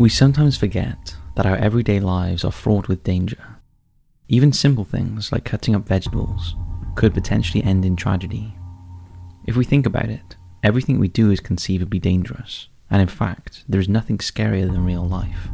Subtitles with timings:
[0.00, 3.58] We sometimes forget that our everyday lives are fraught with danger.
[4.28, 6.56] Even simple things like cutting up vegetables
[6.94, 8.56] could potentially end in tragedy.
[9.46, 13.78] If we think about it, everything we do is conceivably dangerous, and in fact, there
[13.78, 15.50] is nothing scarier than real life.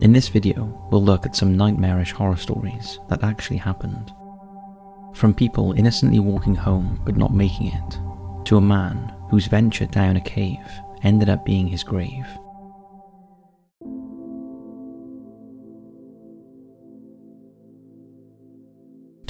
[0.00, 4.12] In this video, we'll look at some nightmarish horror stories that actually happened.
[5.12, 7.98] From people innocently walking home but not making it,
[8.44, 10.70] to a man whose venture down a cave
[11.02, 12.26] ended up being his grave.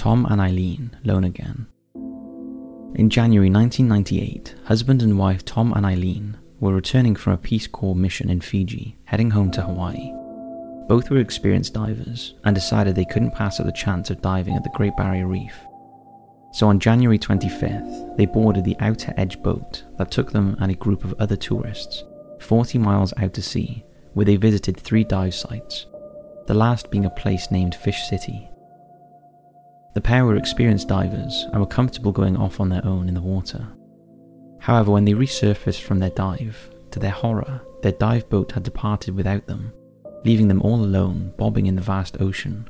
[0.02, 1.68] Tom and Eileen Lonergan.
[2.96, 7.94] In January 1998, husband and wife Tom and Eileen were returning from a Peace Corps
[7.94, 10.12] mission in Fiji, heading home to Hawaii.
[10.88, 14.64] Both were experienced divers and decided they couldn't pass up the chance of diving at
[14.64, 15.56] the Great Barrier Reef.
[16.52, 20.74] So on January 25th, they boarded the Outer Edge boat that took them and a
[20.74, 22.02] group of other tourists
[22.40, 25.86] 40 miles out to sea, where they visited three dive sites,
[26.48, 28.48] the last being a place named Fish City.
[29.94, 33.20] The pair were experienced divers and were comfortable going off on their own in the
[33.20, 33.66] water.
[34.58, 39.14] However, when they resurfaced from their dive, to their horror, their dive boat had departed
[39.14, 39.72] without them,
[40.24, 42.68] leaving them all alone bobbing in the vast ocean.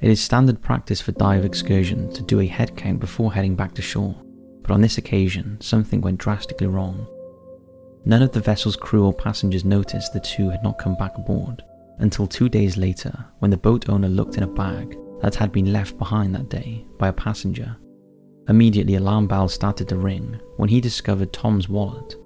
[0.00, 3.74] It is standard practice for dive excursions to do a head count before heading back
[3.74, 4.14] to shore,
[4.62, 7.06] but on this occasion, something went drastically wrong.
[8.04, 11.64] None of the vessel's crew or passengers noticed the two had not come back aboard
[11.98, 15.72] until two days later when the boat owner looked in a bag that had been
[15.72, 17.76] left behind that day by a passenger.
[18.48, 22.16] Immediately, alarm bells started to ring when he discovered Tom's wallet.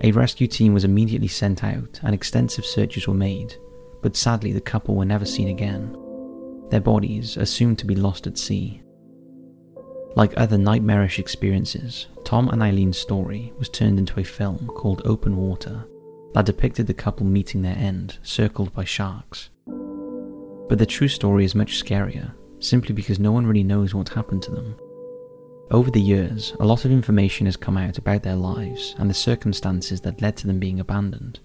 [0.00, 3.56] A rescue team was immediately sent out and extensive searches were made,
[4.02, 5.96] but sadly, the couple were never seen again.
[6.70, 8.82] Their bodies assumed to be lost at sea.
[10.16, 15.36] Like other nightmarish experiences, Tom and Eileen's story was turned into a film called Open
[15.36, 15.84] Water
[16.34, 19.50] that depicted the couple meeting their end, circled by sharks.
[20.68, 24.42] But the true story is much scarier, simply because no one really knows what happened
[24.44, 24.76] to them.
[25.70, 29.14] Over the years, a lot of information has come out about their lives and the
[29.14, 31.40] circumstances that led to them being abandoned.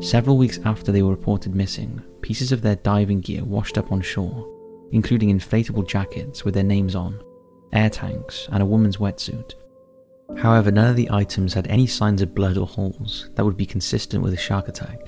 [0.00, 4.00] Several weeks after they were reported missing, pieces of their diving gear washed up on
[4.00, 4.50] shore,
[4.92, 7.22] including inflatable jackets with their names on,
[7.72, 9.54] air tanks, and a woman's wetsuit.
[10.36, 13.66] However, none of the items had any signs of blood or holes that would be
[13.66, 14.98] consistent with a shark attack.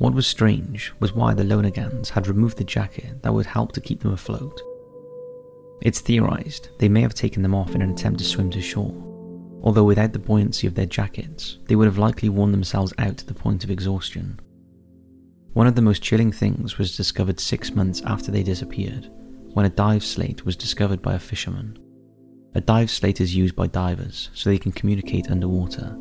[0.00, 3.82] What was strange was why the Lonergans had removed the jacket that would help to
[3.82, 4.58] keep them afloat.
[5.82, 8.94] It's theorized they may have taken them off in an attempt to swim to shore,
[9.62, 13.26] although without the buoyancy of their jackets, they would have likely worn themselves out to
[13.26, 14.40] the point of exhaustion.
[15.52, 19.10] One of the most chilling things was discovered six months after they disappeared,
[19.52, 21.78] when a dive slate was discovered by a fisherman.
[22.54, 25.94] A dive slate is used by divers so they can communicate underwater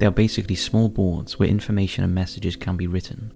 [0.00, 3.32] they are basically small boards where information and messages can be written.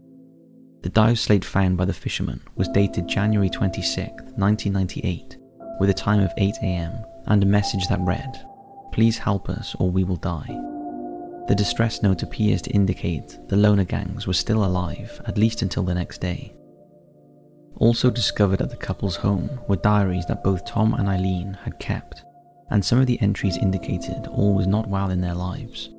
[0.83, 5.37] The dive slate found by the fishermen was dated January 26, 1998,
[5.79, 6.93] with a time of 8 am
[7.27, 8.47] and a message that read,
[8.93, 10.59] Please help us or we will die.
[11.49, 15.95] The distress note appears to indicate the Lonergans were still alive at least until the
[15.95, 16.55] next day.
[17.77, 22.23] Also discovered at the couple's home were diaries that both Tom and Eileen had kept,
[22.71, 25.91] and some of the entries indicated all was not well in their lives.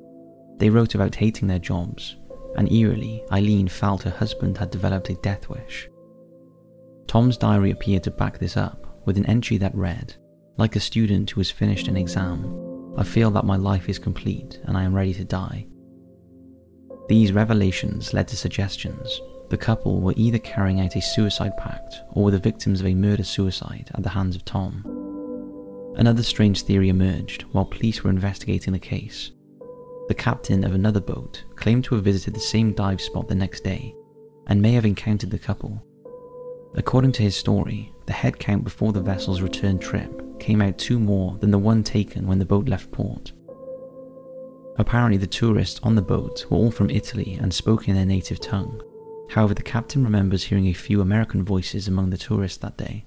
[0.58, 2.16] They wrote about hating their jobs,
[2.56, 5.88] and eerily, Eileen felt her husband had developed a death wish.
[7.06, 10.14] Tom's diary appeared to back this up with an entry that read,
[10.56, 14.60] Like a student who has finished an exam, I feel that my life is complete
[14.64, 15.66] and I am ready to die.
[17.08, 19.20] These revelations led to suggestions.
[19.50, 22.94] The couple were either carrying out a suicide pact or were the victims of a
[22.94, 24.82] murder suicide at the hands of Tom.
[25.96, 29.30] Another strange theory emerged while police were investigating the case
[30.08, 33.64] the captain of another boat claimed to have visited the same dive spot the next
[33.64, 33.94] day
[34.46, 35.82] and may have encountered the couple.
[36.74, 41.00] According to his story, the head count before the vessel's return trip came out two
[41.00, 43.32] more than the one taken when the boat left port.
[44.78, 48.38] Apparently, the tourists on the boat were all from Italy and spoke in their native
[48.38, 48.80] tongue.
[49.30, 53.06] However, the captain remembers hearing a few American voices among the tourists that day.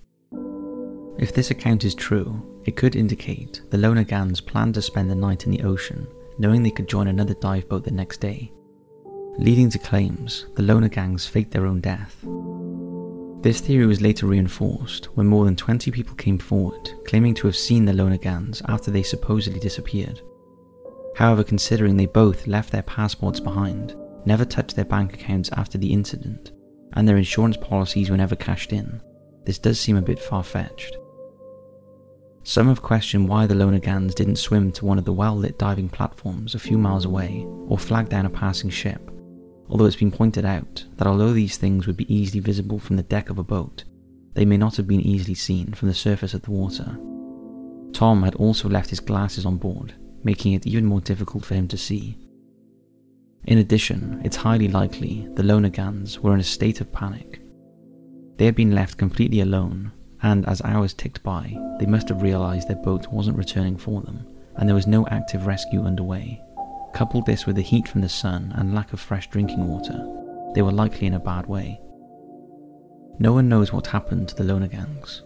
[1.17, 5.45] If this account is true, it could indicate the Lonergans planned to spend the night
[5.45, 6.07] in the ocean
[6.39, 8.51] knowing they could join another dive boat the next day,
[9.37, 12.15] leading to claims the Lonergans faked their own death.
[13.41, 17.55] This theory was later reinforced when more than 20 people came forward claiming to have
[17.55, 20.21] seen the Lonergans after they supposedly disappeared.
[21.15, 23.95] However, considering they both left their passports behind,
[24.25, 26.51] never touched their bank accounts after the incident,
[26.93, 29.01] and their insurance policies were never cashed in,
[29.45, 30.97] this does seem a bit far fetched.
[32.43, 35.89] Some have questioned why the Lonergans didn't swim to one of the well lit diving
[35.89, 39.11] platforms a few miles away or flag down a passing ship,
[39.69, 43.03] although it's been pointed out that although these things would be easily visible from the
[43.03, 43.83] deck of a boat,
[44.33, 46.97] they may not have been easily seen from the surface of the water.
[47.91, 49.93] Tom had also left his glasses on board,
[50.23, 52.17] making it even more difficult for him to see.
[53.45, 57.41] In addition, it's highly likely the Lonergans were in a state of panic.
[58.37, 59.91] They had been left completely alone,
[60.21, 64.27] and as hours ticked by, they must have realised their boat wasn't returning for them,
[64.57, 66.41] and there was no active rescue underway.
[66.93, 70.61] Coupled this with the heat from the sun and lack of fresh drinking water, they
[70.61, 71.79] were likely in a bad way.
[73.19, 75.21] No one knows what happened to the Lonergans,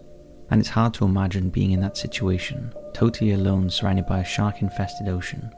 [0.50, 4.62] and it's hard to imagine being in that situation, totally alone surrounded by a shark
[4.62, 5.52] infested ocean.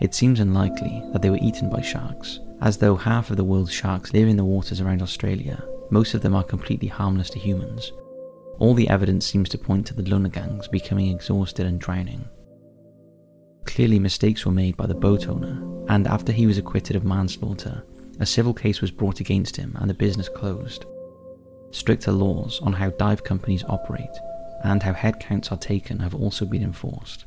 [0.00, 3.72] It seems unlikely that they were eaten by sharks, as though half of the world's
[3.72, 7.92] sharks live in the waters around Australia, most of them are completely harmless to humans.
[8.58, 12.24] All the evidence seems to point to the Lonergans becoming exhausted and drowning.
[13.64, 17.84] Clearly, mistakes were made by the boat owner, and after he was acquitted of manslaughter,
[18.20, 20.86] a civil case was brought against him and the business closed.
[21.72, 24.16] Stricter laws on how dive companies operate
[24.62, 27.24] and how headcounts are taken have also been enforced.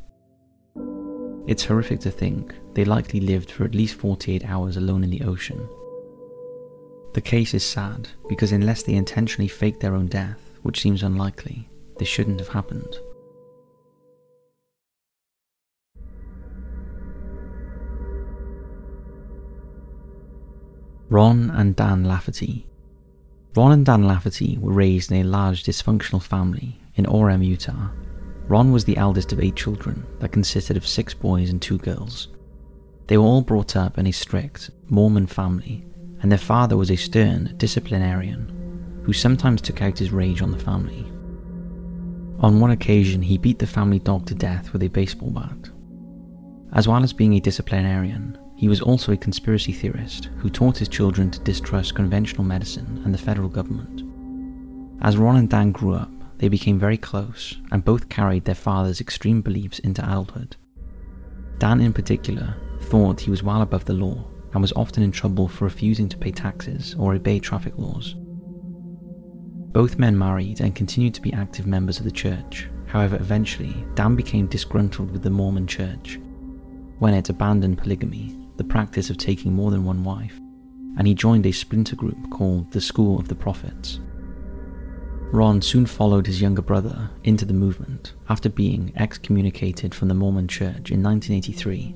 [1.47, 5.23] It's horrific to think they likely lived for at least 48 hours alone in the
[5.23, 5.68] ocean.
[7.13, 11.69] The case is sad because, unless they intentionally faked their own death, which seems unlikely,
[11.97, 12.97] this shouldn't have happened.
[21.07, 22.67] Ron and Dan Lafferty
[23.55, 27.87] Ron and Dan Lafferty were raised in a large dysfunctional family in Orem, Utah.
[28.49, 32.27] Ron was the eldest of eight children that consisted of six boys and two girls.
[33.07, 35.85] They were all brought up in a strict Mormon family,
[36.21, 38.66] and their father was a stern disciplinarian
[39.07, 41.09] who sometimes took out his rage on the family.
[42.42, 45.69] On one occasion, he beat the family dog to death with a baseball bat.
[46.74, 50.89] As well as being a disciplinarian, he was also a conspiracy theorist who taught his
[50.89, 54.04] children to distrust conventional medicine and the federal government.
[55.01, 59.00] As Ron and Dan grew up, they became very close and both carried their father's
[59.00, 60.57] extreme beliefs into adulthood.
[61.59, 65.48] Dan, in particular, thought he was well above the law and was often in trouble
[65.48, 68.18] for refusing to pay taxes or obey traffic laws.
[69.71, 72.69] Both men married and continued to be active members of the church.
[72.87, 76.19] However, eventually, Dan became disgruntled with the Mormon church
[76.99, 80.39] when it abandoned polygamy the practice of taking more than one wife,
[80.97, 83.99] and he joined a splinter group called the School of the Prophets.
[85.31, 90.47] Ron soon followed his younger brother into the movement after being excommunicated from the Mormon
[90.47, 91.93] Church in 1983.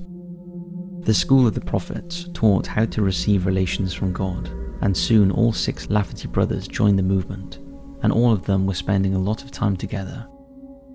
[1.00, 4.48] The School of the Prophets taught how to receive relations from God,
[4.82, 7.58] and soon all six Lafferty brothers joined the movement,
[8.02, 10.26] and all of them were spending a lot of time together,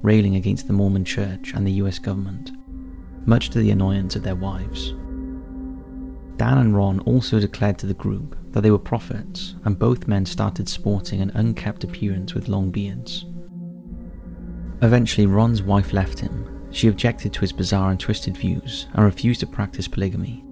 [0.02, 2.52] railing against the Mormon Church and the US government,
[3.26, 4.94] much to the annoyance of their wives.
[6.38, 10.26] Dan and Ron also declared to the group that they were prophets, and both men
[10.26, 13.26] started sporting an unkempt appearance with long beards.
[14.82, 16.68] Eventually, Ron's wife left him.
[16.72, 20.44] She objected to his bizarre and twisted views and refused to practice polygamy.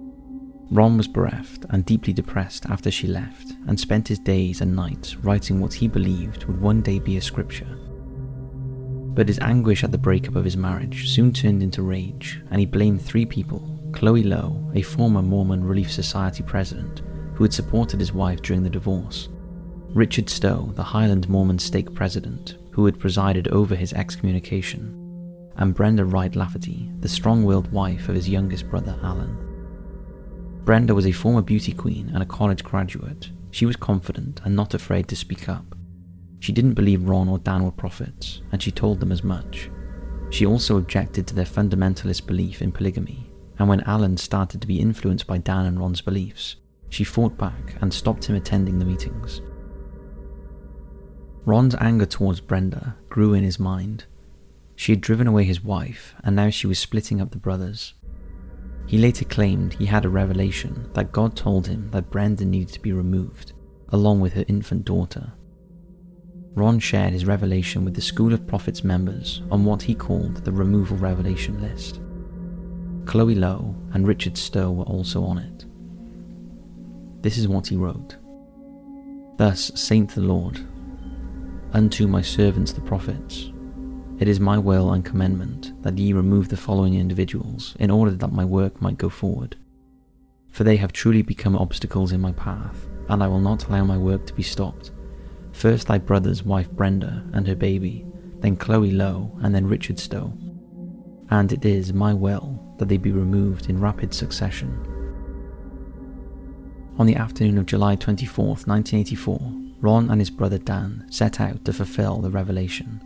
[0.70, 5.16] Ron was bereft and deeply depressed after she left, and spent his days and nights
[5.16, 7.78] writing what he believed would one day be a scripture.
[9.14, 12.66] But his anguish at the breakup of his marriage soon turned into rage, and he
[12.66, 17.02] blamed three people Chloe Lowe, a former Mormon Relief Society president
[17.34, 19.28] who had supported his wife during the divorce,
[19.90, 26.04] Richard Stowe, the Highland Mormon stake president who had presided over his excommunication, and Brenda
[26.04, 29.45] Wright Lafferty, the strong willed wife of his youngest brother Alan.
[30.66, 33.30] Brenda was a former beauty queen and a college graduate.
[33.50, 35.74] She was confident and not afraid to speak up.
[36.40, 39.70] She didn't believe Ron or Dan were prophets, and she told them as much.
[40.28, 44.80] She also objected to their fundamentalist belief in polygamy and when Alan started to be
[44.80, 46.56] influenced by Dan and Ron's beliefs,
[46.90, 49.40] she fought back and stopped him attending the meetings.
[51.44, 54.04] Ron's anger towards Brenda grew in his mind.
[54.74, 57.94] She had driven away his wife, and now she was splitting up the brothers.
[58.86, 62.80] He later claimed he had a revelation that God told him that Brenda needed to
[62.80, 63.52] be removed,
[63.88, 65.32] along with her infant daughter.
[66.54, 70.52] Ron shared his revelation with the School of Prophets members on what he called the
[70.52, 72.00] removal revelation list.
[73.06, 75.66] Chloe Lowe and Richard Stowe were also on it.
[77.22, 78.16] This is what he wrote
[79.36, 80.60] Thus saith the Lord,
[81.72, 83.50] Unto my servants the prophets,
[84.18, 88.32] it is my will and commandment that ye remove the following individuals, in order that
[88.32, 89.56] my work might go forward.
[90.50, 93.98] For they have truly become obstacles in my path, and I will not allow my
[93.98, 94.90] work to be stopped.
[95.52, 98.06] First thy brother's wife Brenda and her baby,
[98.40, 100.32] then Chloe Lowe, and then Richard Stowe.
[101.30, 104.92] And it is my will that they be removed in rapid succession.
[106.98, 109.40] On the afternoon of July 24, 1984,
[109.80, 113.00] Ron and his brother Dan set out to fulfill the revelation.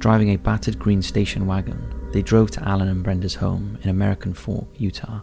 [0.00, 4.32] Driving a battered green station wagon, they drove to Alan and Brenda's home in American
[4.32, 5.20] Fork, Utah.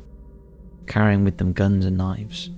[0.86, 2.52] Carrying with them guns and knives,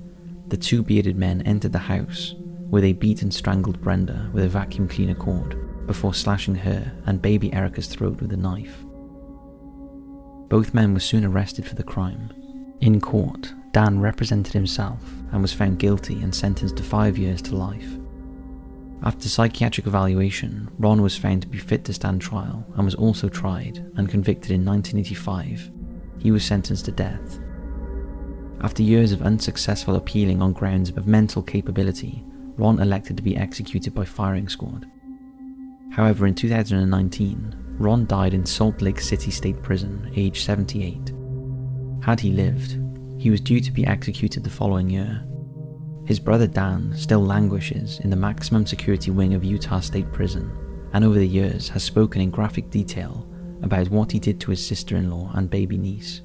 [0.49, 2.35] the two bearded men entered the house
[2.69, 7.21] where they beat and strangled Brenda with a vacuum cleaner cord before slashing her and
[7.21, 8.83] baby Erica's throat with a knife.
[10.49, 12.33] Both men were soon arrested for the crime.
[12.81, 17.55] In court, Dan represented himself and was found guilty and sentenced to five years to
[17.55, 17.98] life.
[19.01, 23.29] After psychiatric evaluation, Ron was found to be fit to stand trial and was also
[23.29, 25.71] tried and convicted in 1985.
[26.19, 27.39] He was sentenced to death.
[28.61, 32.25] After years of unsuccessful appealing on grounds of mental capability,
[32.57, 34.85] Ron elected to be executed by firing squad.
[35.91, 41.13] However, in 2019, Ron died in Salt Lake City State Prison, aged 78.
[42.01, 42.77] Had he lived,
[43.17, 45.25] he was due to be executed the following year.
[46.09, 50.51] His brother Dan still languishes in the maximum security wing of Utah State Prison,
[50.91, 53.27] and over the years has spoken in graphic detail
[53.61, 56.23] about what he did to his sister in law and baby niece.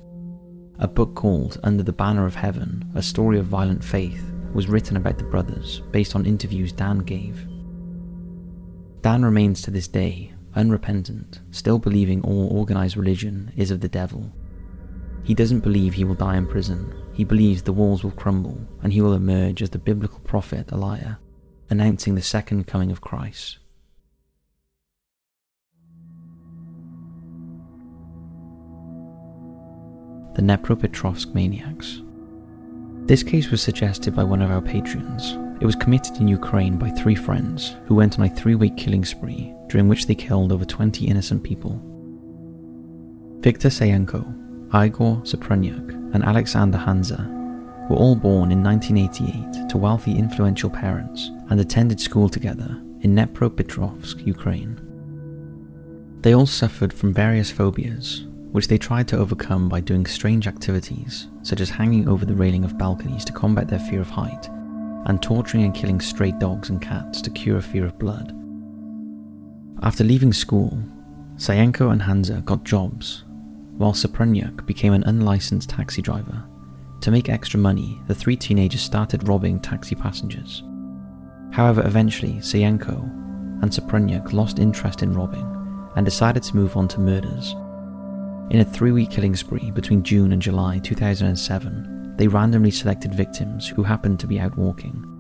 [0.78, 4.96] A book called Under the Banner of Heaven A Story of Violent Faith was written
[4.96, 7.46] about the brothers based on interviews Dan gave.
[9.02, 14.32] Dan remains to this day unrepentant, still believing all organized religion is of the devil.
[15.24, 17.03] He doesn't believe he will die in prison.
[17.14, 21.18] He believes the walls will crumble and he will emerge as the biblical prophet Elijah,
[21.71, 23.59] announcing the second coming of Christ.
[30.35, 32.02] The Dnepropetrovsk Maniacs.
[33.06, 35.38] This case was suggested by one of our patrons.
[35.61, 39.04] It was committed in Ukraine by three friends who went on a three week killing
[39.04, 41.80] spree during which they killed over 20 innocent people.
[43.38, 44.43] Viktor Sayenko,
[44.74, 47.30] Igor Sopranyuk, and Alexander Hanzha
[47.88, 54.26] were all born in 1988 to wealthy, influential parents and attended school together in Dnepropetrovsk,
[54.26, 54.80] Ukraine.
[56.22, 61.28] They all suffered from various phobias, which they tried to overcome by doing strange activities,
[61.42, 64.48] such as hanging over the railing of balconies to combat their fear of height,
[65.06, 68.34] and torturing and killing stray dogs and cats to cure a fear of blood.
[69.82, 70.82] After leaving school,
[71.36, 73.24] Sayenko and Hanzha got jobs,
[73.76, 76.44] while Sopranyuk became an unlicensed taxi driver.
[77.00, 80.62] To make extra money, the three teenagers started robbing taxi passengers.
[81.52, 83.02] However, eventually, Sayenko
[83.62, 85.50] and Sopranyuk lost interest in robbing
[85.96, 87.54] and decided to move on to murders.
[88.50, 93.68] In a three week killing spree between June and July 2007, they randomly selected victims
[93.68, 95.10] who happened to be out walking.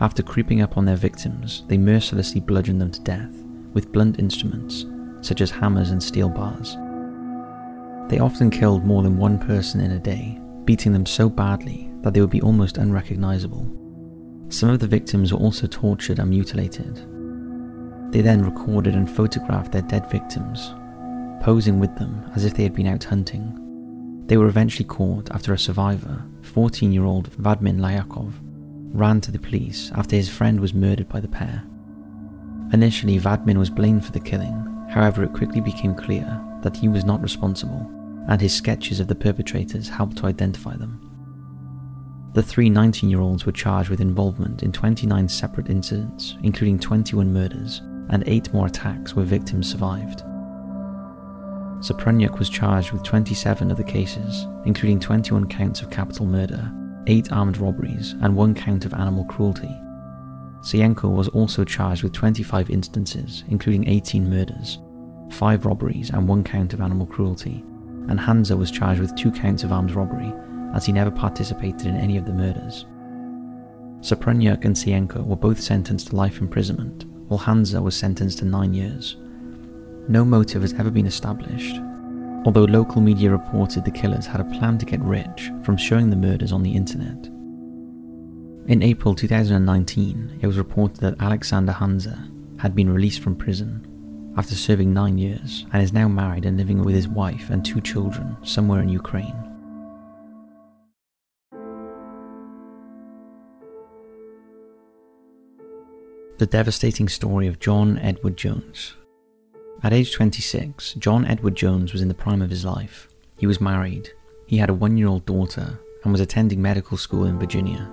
[0.00, 3.34] After creeping up on their victims, they mercilessly bludgeoned them to death
[3.74, 4.86] with blunt instruments,
[5.20, 6.76] such as hammers and steel bars.
[8.10, 12.12] They often killed more than one person in a day, beating them so badly that
[12.12, 13.70] they would be almost unrecognizable.
[14.48, 16.96] Some of the victims were also tortured and mutilated.
[18.12, 20.74] They then recorded and photographed their dead victims,
[21.40, 24.24] posing with them as if they had been out hunting.
[24.26, 28.32] They were eventually caught after a survivor, 14 year old Vadim Lyakhov,
[28.92, 31.62] ran to the police after his friend was murdered by the pair.
[32.72, 37.04] Initially, Vadim was blamed for the killing, however, it quickly became clear that he was
[37.04, 37.88] not responsible,
[38.30, 41.06] and his sketches of the perpetrators helped to identify them.
[42.32, 47.32] The three 19 year olds were charged with involvement in 29 separate incidents, including 21
[47.32, 50.22] murders, and 8 more attacks where victims survived.
[51.80, 56.72] Sopranyuk was charged with 27 of the cases, including 21 counts of capital murder,
[57.08, 59.74] 8 armed robberies, and 1 count of animal cruelty.
[60.60, 64.78] Sayenko was also charged with 25 instances, including 18 murders,
[65.32, 67.64] 5 robberies, and 1 count of animal cruelty,
[68.08, 70.32] and Hanzha was charged with 2 counts of armed robbery,
[70.74, 72.86] as he never participated in any of the murders.
[74.00, 78.72] Sopranyuk and Sayenko were both sentenced to life imprisonment, while Hanzha was sentenced to 9
[78.72, 79.16] years.
[80.08, 81.76] No motive has ever been established,
[82.44, 86.16] although local media reported the killers had a plan to get rich from showing the
[86.16, 87.26] murders on the internet.
[88.66, 93.86] In April 2019, it was reported that Alexander Hanzha had been released from prison
[94.40, 97.78] after serving nine years and is now married and living with his wife and two
[97.78, 99.36] children somewhere in Ukraine.
[106.38, 108.94] The devastating story of John Edward Jones.
[109.82, 113.08] At age 26, John Edward Jones was in the prime of his life.
[113.36, 114.08] He was married,
[114.46, 117.92] he had a one year old daughter, and was attending medical school in Virginia.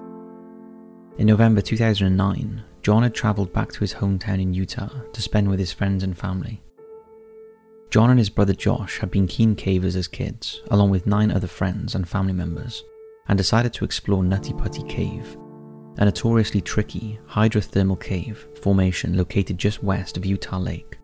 [1.18, 5.60] In November 2009, John had travelled back to his hometown in Utah to spend with
[5.60, 6.62] his friends and family.
[7.89, 11.48] John and his brother Josh had been keen cavers as kids, along with nine other
[11.48, 12.86] friends and family members,
[13.27, 15.36] and decided to explore Nutty Putty Cave,
[15.98, 20.98] a notoriously tricky hydrothermal cave formation located just west of Utah Lake.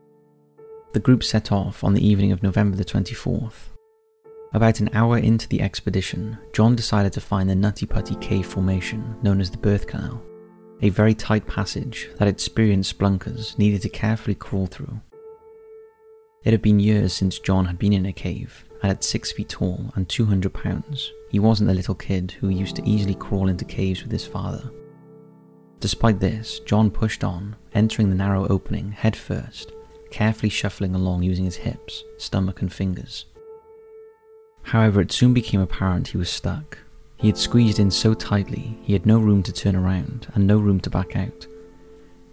[0.94, 3.72] The group set off on the evening of November the 24th.
[4.54, 9.18] About an hour into the expedition, John decided to find the Nutty Putty Cave formation
[9.22, 10.24] known as the Birth Canal,
[10.84, 15.00] a very tight passage that experienced spelunkers needed to carefully crawl through.
[16.44, 19.48] It had been years since John had been in a cave, and at six feet
[19.48, 23.64] tall and 200 pounds, he wasn't the little kid who used to easily crawl into
[23.64, 24.70] caves with his father.
[25.80, 29.72] Despite this, John pushed on, entering the narrow opening head first,
[30.12, 33.24] carefully shuffling along using his hips, stomach, and fingers.
[34.64, 36.78] However, it soon became apparent he was stuck.
[37.24, 40.58] He had squeezed in so tightly he had no room to turn around and no
[40.58, 41.48] room to back out.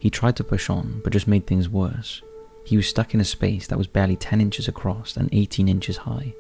[0.00, 2.23] He tried to push on, but just made things worse.
[2.64, 5.97] He was stuck in a space that was barely 10 inches across and 18 inches
[5.97, 6.35] high.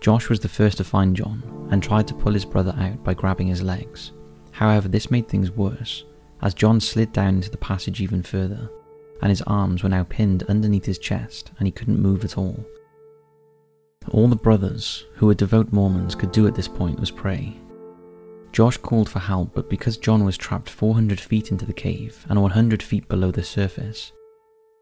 [0.00, 3.14] Josh was the first to find John and tried to pull his brother out by
[3.14, 4.10] grabbing his legs.
[4.50, 6.04] However, this made things worse,
[6.42, 8.68] as John slid down into the passage even further,
[9.22, 12.66] and his arms were now pinned underneath his chest and he couldn't move at all.
[14.08, 17.56] All the brothers, who were devout Mormons, could do at this point was pray.
[18.50, 22.40] Josh called for help, but because John was trapped 400 feet into the cave and
[22.40, 24.12] 100 feet below the surface,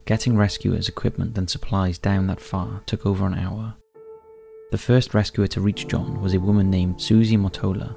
[0.07, 3.75] getting rescuers' equipment and supplies down that far took over an hour.
[4.71, 7.97] The first rescuer to reach John was a woman named Susie Motola,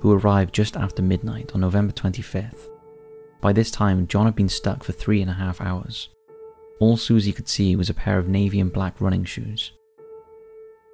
[0.00, 2.68] who arrived just after midnight on November 25th.
[3.40, 6.08] By this time, John had been stuck for three and a half hours.
[6.80, 9.72] All Susie could see was a pair of navy and black running shoes.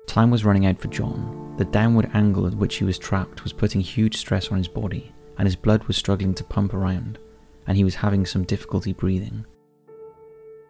[0.07, 1.55] Time was running out for John.
[1.59, 5.13] The downward angle at which he was trapped was putting huge stress on his body,
[5.39, 7.19] and his blood was struggling to pump around,
[7.67, 9.45] and he was having some difficulty breathing.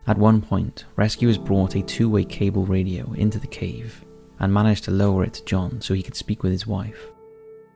[0.07, 4.05] At one point, rescuers brought a two way cable radio into the cave
[4.41, 7.12] and managed to lower it to John so he could speak with his wife.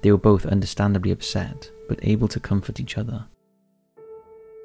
[0.03, 3.27] They were both understandably upset, but able to comfort each other.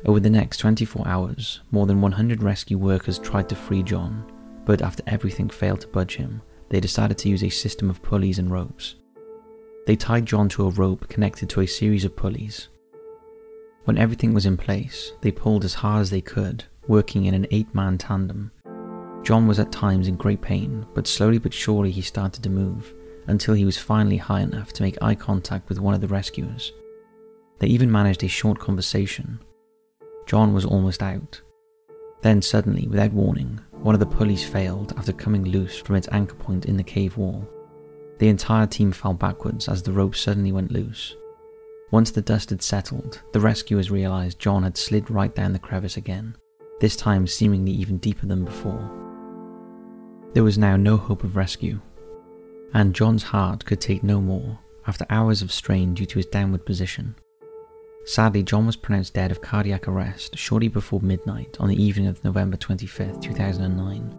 [0.06, 4.26] Over the next 24 hours, more than 100 rescue workers tried to free John,
[4.66, 8.40] but after everything failed to budge him, they decided to use a system of pulleys
[8.40, 8.96] and ropes.
[9.86, 12.70] They tied John to a rope connected to a series of pulleys.
[13.84, 17.46] When everything was in place, they pulled as hard as they could, working in an
[17.52, 18.52] eight man tandem.
[19.22, 22.94] John was at times in great pain, but slowly but surely he started to move,
[23.28, 26.72] until he was finally high enough to make eye contact with one of the rescuers.
[27.60, 29.40] They even managed a short conversation.
[30.26, 31.42] John was almost out.
[32.22, 36.36] Then, suddenly, without warning, one of the pulleys failed after coming loose from its anchor
[36.36, 37.48] point in the cave wall.
[38.20, 41.16] The entire team fell backwards as the rope suddenly went loose.
[41.90, 45.98] Once the dust had settled, the rescuers realized John had slid right down the crevice
[45.98, 46.36] again,
[46.80, 48.90] this time seemingly even deeper than before.
[50.34, 51.82] There was now no hope of rescue,
[52.74, 56.66] and John's heart could take no more after hours of strain due to his downward
[56.66, 57.16] position.
[58.04, 62.24] Sadly, John was pronounced dead of cardiac arrest shortly before midnight on the evening of
[62.24, 64.16] November 25, 2009.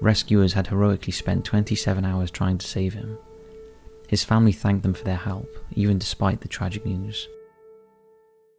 [0.00, 3.16] Rescuers had heroically spent 27 hours trying to save him.
[4.08, 7.28] His family thanked them for their help, even despite the tragic news.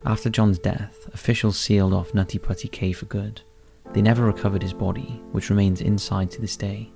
[0.05, 3.41] After John's death, officials sealed off Nutty Putty Cave for good.
[3.93, 6.91] They never recovered his body, which remains inside to this day.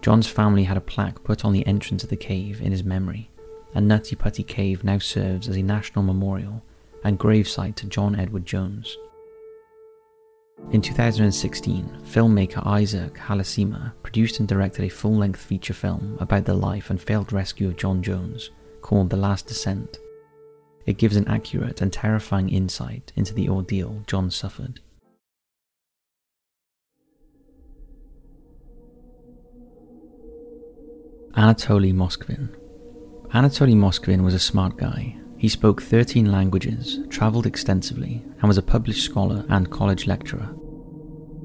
[0.00, 3.30] John's family had a plaque put on the entrance of the cave in his memory,
[3.74, 6.62] and Nutty Putty Cave now serves as a national memorial
[7.04, 8.96] and gravesite to John Edward Jones.
[10.70, 16.54] In 2016, filmmaker Isaac Halasima produced and directed a full length feature film about the
[16.54, 19.98] life and failed rescue of John Jones called The Last Descent.
[20.86, 24.80] It gives an accurate and terrifying insight into the ordeal John suffered.
[31.34, 32.50] Anatoly Moskvin.
[33.32, 35.16] Anatoly Moskvin was a smart guy.
[35.38, 40.54] He spoke 13 languages, travelled extensively, and was a published scholar and college lecturer.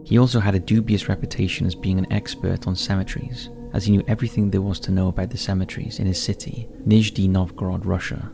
[0.04, 4.04] He also had a dubious reputation as being an expert on cemeteries, as he knew
[4.06, 8.34] everything there was to know about the cemeteries in his city, Nizhny Novgorod, Russia.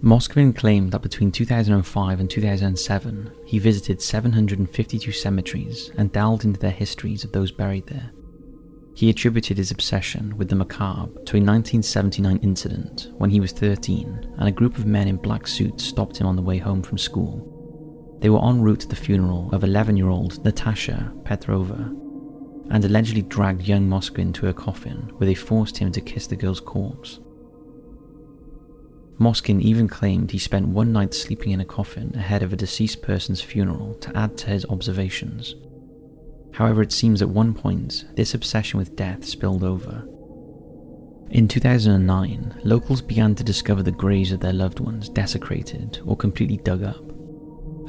[0.00, 6.70] Moskvin claimed that between 2005 and 2007, he visited 752 cemeteries and delved into the
[6.70, 8.12] histories of those buried there.
[8.96, 14.36] He attributed his obsession with the macabre to a 1979 incident when he was 13
[14.38, 16.96] and a group of men in black suits stopped him on the way home from
[16.96, 18.16] school.
[18.20, 21.94] They were en route to the funeral of 11 year old Natasha Petrova
[22.70, 26.34] and allegedly dragged young Moskvin to her coffin where they forced him to kiss the
[26.34, 27.20] girl's corpse.
[29.18, 33.02] Moskvin even claimed he spent one night sleeping in a coffin ahead of a deceased
[33.02, 35.54] person's funeral to add to his observations.
[36.56, 40.08] However, it seems at one point this obsession with death spilled over.
[41.28, 46.56] In 2009, locals began to discover the graves of their loved ones desecrated or completely
[46.56, 47.12] dug up.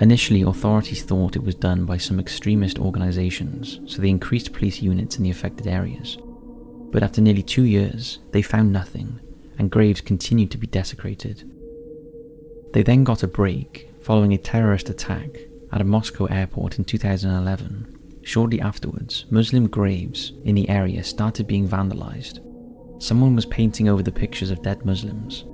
[0.02, 5.16] Initially, authorities thought it was done by some extremist organizations, so they increased police units
[5.16, 6.18] in the affected areas.
[6.92, 9.22] But after nearly two years, they found nothing,
[9.58, 11.50] and graves continued to be desecrated.
[12.74, 15.30] They then got a break following a terrorist attack
[15.72, 17.97] at a Moscow airport in 2011.
[18.28, 22.42] Shortly afterwards, Muslim graves in the area started being vandalized.
[23.02, 25.46] Someone was painting over the pictures of dead Muslims.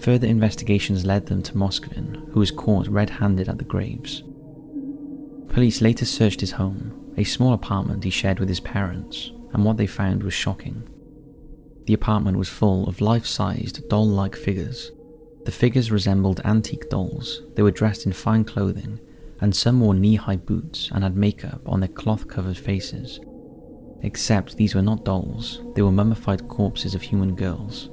[0.00, 4.22] Further investigations led them to Moskvin, who was caught red handed at the graves.
[5.50, 9.76] Police later searched his home, a small apartment he shared with his parents, and what
[9.76, 10.88] they found was shocking.
[11.84, 14.90] The apartment was full of life sized, doll like figures.
[15.44, 19.00] The figures resembled antique dolls, they were dressed in fine clothing,
[19.40, 23.20] and some wore knee high boots and had makeup on their cloth covered faces.
[24.02, 27.90] Except these were not dolls, they were mummified corpses of human girls.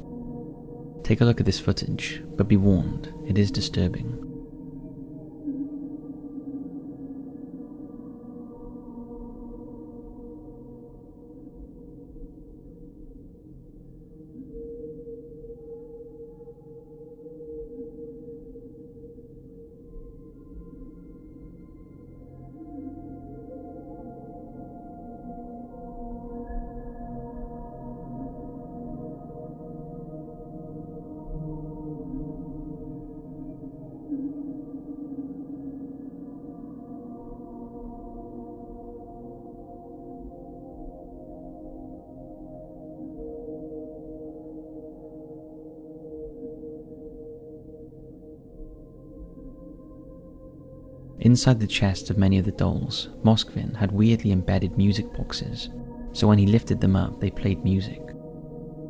[1.04, 4.31] Take a look at this footage, but be warned, it is disturbing.
[51.22, 55.70] Inside the chests of many of the dolls, Moskvin had weirdly embedded music boxes,
[56.14, 58.02] so when he lifted them up, they played music.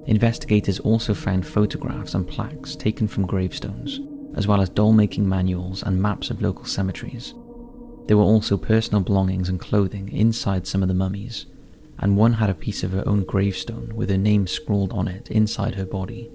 [0.06, 4.00] Investigators also found photographs and plaques taken from gravestones,
[4.36, 7.34] as well as doll making manuals and maps of local cemeteries.
[8.08, 11.48] There were also personal belongings and clothing inside some of the mummies,
[12.00, 15.30] and one had a piece of her own gravestone with her name scrawled on it
[15.30, 16.32] inside her body.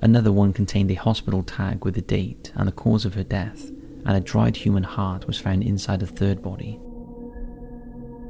[0.00, 3.72] Another one contained a hospital tag with the date and the cause of her death,
[4.06, 6.80] and a dried human heart was found inside a third body.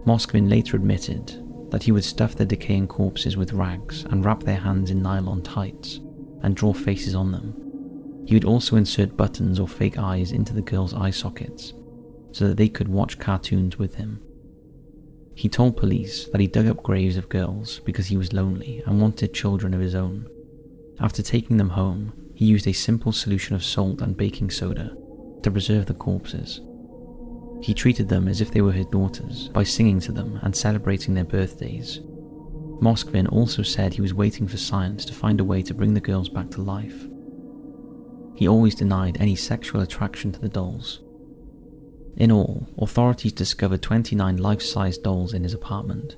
[0.05, 4.57] Moskvin later admitted that he would stuff the decaying corpses with rags and wrap their
[4.57, 6.01] hands in nylon tights
[6.43, 8.25] and draw faces on them.
[8.27, 11.75] He would also insert buttons or fake eyes into the girls' eye sockets
[12.33, 14.21] so that they could watch cartoons with him.
[15.35, 19.01] He told police that he dug up graves of girls because he was lonely and
[19.01, 20.27] wanted children of his own.
[21.01, 24.97] After taking them home, he used a simple solution of salt and baking soda
[25.42, 26.61] to preserve the corpses.
[27.61, 31.14] He treated them as if they were his daughters by singing to them and celebrating
[31.14, 32.01] their birthdays.
[32.81, 36.01] Moskvin also said he was waiting for science to find a way to bring the
[36.01, 37.07] girls back to life.
[38.37, 41.01] He always denied any sexual attraction to the dolls.
[42.16, 46.16] In all, authorities discovered 29 life sized dolls in his apartment.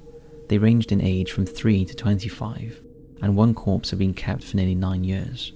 [0.49, 2.83] They ranged in age from 3 to 25,
[3.23, 5.53] and one corpse had been kept for nearly 9 years.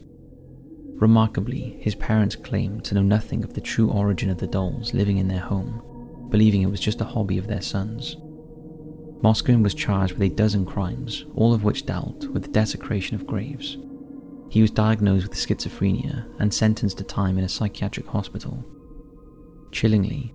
[0.96, 5.18] Remarkably, his parents claimed to know nothing of the true origin of the dolls living
[5.18, 5.82] in their home,
[6.30, 8.16] believing it was just a hobby of their sons.
[9.22, 13.26] Moskvin was charged with a dozen crimes, all of which dealt with the desecration of
[13.26, 13.78] graves.
[14.50, 18.64] He was diagnosed with schizophrenia and sentenced to time in a psychiatric hospital.
[19.72, 20.34] Chillingly,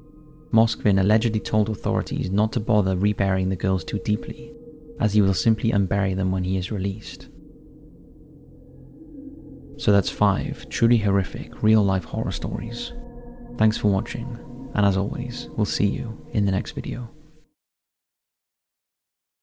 [0.51, 4.51] Moskvin allegedly told authorities not to bother reburying the girls too deeply,
[4.99, 7.29] as he will simply unbury them when he is released.
[9.79, 12.91] So that's five truly horrific real life horror stories.
[13.57, 14.37] Thanks for watching,
[14.75, 17.09] and as always, we'll see you in the next video.